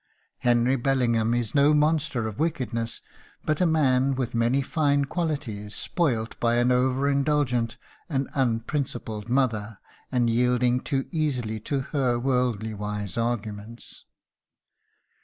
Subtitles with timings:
[0.39, 3.01] Henry Bellingham is no monster of wickedness,
[3.45, 7.77] but a man with many fine qualities spoilt by an over indulgent
[8.09, 9.77] and unprincipled mother,
[10.11, 14.05] and yielding too easily to her worldly wise arguments.